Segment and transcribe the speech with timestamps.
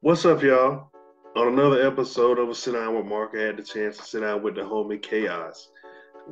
[0.00, 0.92] What's up, y'all?
[1.34, 4.20] On another episode of a Sit Down with Mark, I had the chance to sit
[4.20, 5.70] down with the homie Kaos.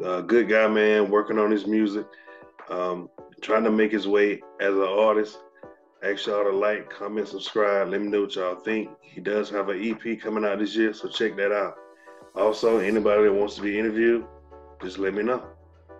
[0.04, 2.07] Uh, good guy, man, working on his music,
[2.71, 3.10] um,
[3.41, 5.39] trying to make his way as an artist.
[6.05, 7.89] Ask y'all to like, comment, subscribe.
[7.89, 8.89] Let me know what y'all think.
[9.00, 11.74] He does have an EP coming out this year, so check that out.
[12.36, 14.24] Also, anybody that wants to be interviewed,
[14.80, 15.44] just let me know.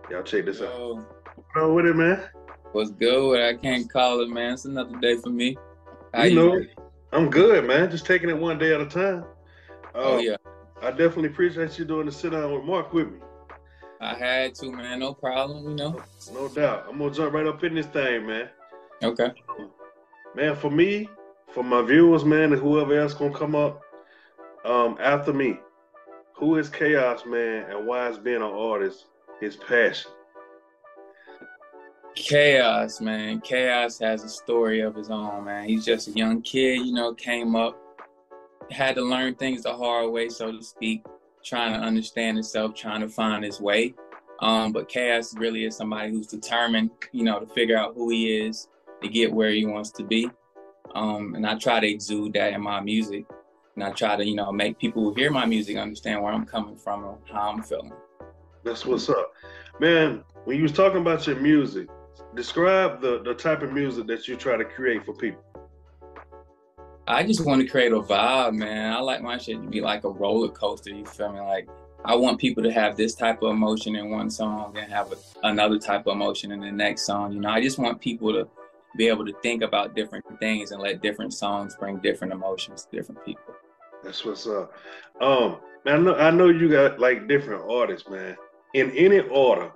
[0.09, 0.73] Y'all check this out.
[0.79, 0.95] Yo,
[1.35, 2.29] What's up with it, man?
[2.71, 3.41] what's good?
[3.41, 4.53] I can't call it, man.
[4.53, 5.57] It's another day for me.
[6.15, 6.69] How You know, doing?
[7.17, 7.91] I'm good, man.
[7.91, 9.25] Just taking it one day at a time.
[9.95, 10.37] Oh Uh, yeah,
[10.83, 13.21] I definitely appreciate you doing the sit down with Mark with me.
[14.03, 15.01] I had to, man.
[15.01, 15.71] No problem.
[15.71, 16.03] You know.
[16.35, 16.85] No doubt.
[16.91, 18.51] I'm gonna jump right up in this thing, man.
[19.03, 19.33] Okay.
[20.35, 21.09] Man, for me,
[21.53, 23.81] for my viewers, man, and whoever else gonna come up
[24.67, 25.59] um, after me,
[26.35, 29.07] who is Kaos, man, and why is being an artist
[29.41, 30.11] his passion?
[32.17, 33.41] Kaos, man.
[33.41, 35.69] Kaos has a story of his own, man.
[35.69, 37.79] He's just a young kid, you know, came up,
[38.71, 41.05] had to learn things the hard way, so to speak,
[41.45, 43.95] trying to understand himself, trying to find his way.
[44.41, 48.39] Um, but Kaos really is somebody who's determined, you know, to figure out who he
[48.47, 48.69] is,
[49.03, 50.29] to get where he wants to be.
[50.95, 53.27] Um, and I try to exude that in my music.
[53.75, 56.47] And I try to, you know, make people who hear my music understand where I'm
[56.47, 57.93] coming from and how I'm feeling.
[58.65, 59.33] That's what's up,
[59.81, 60.25] man.
[60.45, 61.89] When you was talking about your music,
[62.35, 65.43] describe the the type of music that you try to create for people.
[67.09, 68.93] I just want to create a vibe, man.
[68.93, 70.91] I like my shit to be like a roller coaster.
[70.91, 71.41] You feel me?
[71.41, 71.69] Like
[72.05, 75.17] I want people to have this type of emotion in one song and have a,
[75.45, 77.33] another type of emotion in the next song.
[77.33, 78.49] You know, I just want people to
[78.97, 82.97] be able to think about different things and let different songs bring different emotions to
[82.97, 83.55] different people.
[84.03, 84.73] That's what's up.
[85.21, 88.37] Um, man, I know I know you got like different artists, man.
[88.75, 89.73] In any order,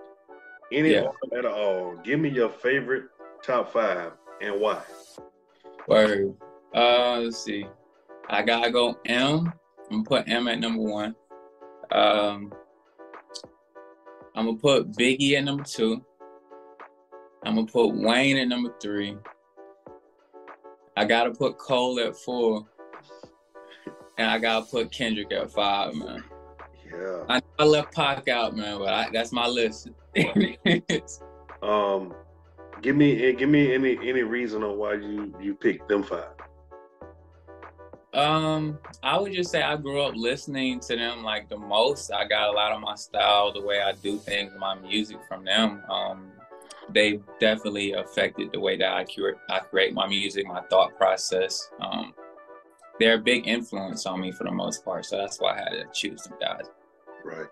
[0.72, 1.10] any Yeah.
[1.36, 3.04] at all, give me your favorite
[3.42, 4.82] top five and why.
[5.88, 6.36] Word.
[6.74, 7.66] Uh, let's see.
[8.28, 9.52] I gotta go M.
[9.90, 11.16] I'm gonna put M at number one.
[11.90, 12.52] Um,
[14.34, 16.04] I'm gonna put Biggie at number two.
[17.44, 19.16] I'm gonna put Wayne at number three.
[20.96, 22.66] I gotta put Cole at four.
[24.18, 26.22] And I gotta put Kendrick at five, man.
[26.92, 27.24] Yeah.
[27.28, 29.90] I, I left Pac out, man, but I, that's my list.
[31.62, 32.14] Um,
[32.80, 36.30] give me eh, give me any any reason on why you you picked them five.
[38.14, 42.10] Um, I would just say I grew up listening to them like the most.
[42.10, 45.44] I got a lot of my style, the way I do things, my music from
[45.44, 45.82] them.
[45.90, 46.32] Um,
[46.94, 51.68] they definitely affected the way that I curate, I create my music, my thought process.
[51.78, 52.14] Um,
[52.98, 55.70] they're a big influence on me for the most part, so that's why I had
[55.72, 56.70] to choose them guys.
[57.24, 57.46] Right.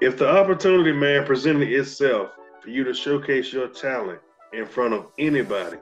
[0.00, 2.30] If the opportunity, man, presented itself
[2.62, 4.20] for you to showcase your talent
[4.52, 5.78] in front of anybody,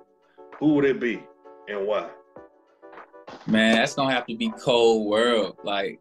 [0.59, 1.23] who would it be
[1.69, 2.09] and why?
[3.47, 5.59] Man, that's gonna have to be Cole World.
[5.65, 6.01] Like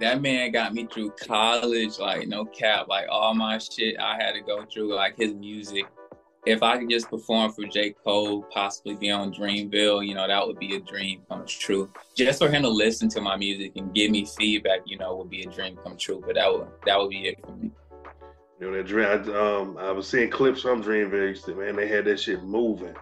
[0.00, 4.32] that man got me through college, like no cap, like all my shit I had
[4.32, 5.86] to go through, like his music.
[6.46, 7.90] If I could just perform for J.
[8.02, 11.90] Cole, possibly be on Dreamville, you know, that would be a dream come true.
[12.16, 15.28] Just for him to listen to my music and give me feedback, you know, would
[15.28, 16.22] be a dream come true.
[16.24, 17.70] But that would that would be it for me.
[18.58, 19.06] You know that dream.
[19.06, 21.56] I, um, I was seeing clips from Dreamville.
[21.56, 22.94] Man, they had that shit moving.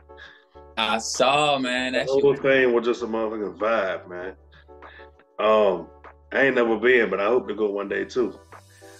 [0.76, 4.34] I saw, man, That shit whole thing was just a motherfucking vibe, man.
[5.38, 5.88] Um,
[6.32, 8.38] I ain't never been, but I hope to go one day too.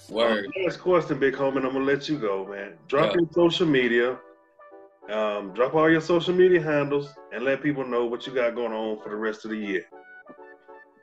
[0.09, 0.47] word.
[0.47, 1.57] Um, last question, big homie.
[1.59, 2.75] and I'm gonna let you go, man.
[2.89, 3.21] Drop Yeah.
[3.21, 4.19] your social media.
[5.11, 8.73] Um, drop all your social media handles and let people know what you got going
[8.73, 9.87] on for the rest of the year.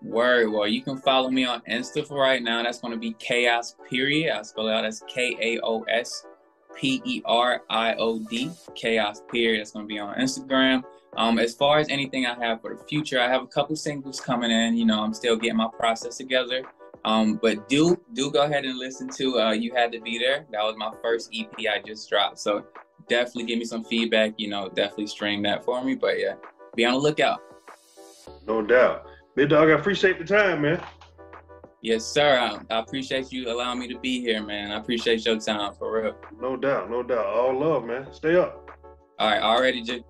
[0.04, 0.52] Word.
[0.52, 2.62] Well, you can follow me on Insta for right now.
[2.62, 4.38] That's going to be Kaos Period.
[4.38, 6.28] I spell it out as K A O S
[6.76, 8.52] P E R I O D.
[8.80, 9.62] Kaos Period.
[9.62, 10.84] That's going to be on Instagram.
[11.18, 14.20] Um, as far as anything I have for the future, I have a couple singles
[14.20, 14.78] coming in.
[14.78, 16.64] You know, I'm still getting my process together.
[17.06, 20.46] Um, but do do go ahead and listen to uh, "You Had to Be There."
[20.52, 22.40] That was my first EP I just dropped.
[22.40, 22.66] So
[23.08, 24.34] definitely give me some feedback.
[24.38, 25.96] You know, definitely stream that for me.
[25.96, 26.36] But yeah,
[26.76, 27.40] be on the lookout.
[28.48, 29.08] No doubt.
[29.36, 30.82] Big dog, I appreciate the time, man.
[31.82, 32.38] Yes, sir.
[32.38, 34.72] I, I appreciate you allowing me to be here, man.
[34.72, 36.16] I appreciate your time for real.
[36.40, 37.26] No doubt, no doubt.
[37.26, 38.08] All love, man.
[38.12, 38.70] Stay up.
[39.20, 40.04] All right, already, J-